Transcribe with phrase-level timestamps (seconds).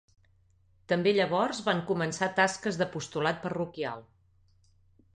[0.93, 4.07] També llavors van començar tasques d'apostolat parroquial.